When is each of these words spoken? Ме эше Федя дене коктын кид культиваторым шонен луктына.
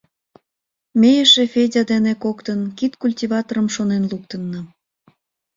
Ме 0.99 1.11
эше 1.23 1.43
Федя 1.53 1.83
дене 1.91 2.13
коктын 2.23 2.61
кид 2.77 2.93
культиваторым 3.01 3.67
шонен 3.75 4.03
луктына. 4.11 4.61